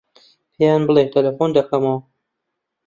پێیان 0.55 0.81
بڵێ 0.87 1.03
تەلەفۆن 1.13 1.49
دەکەمەوە. 1.57 1.97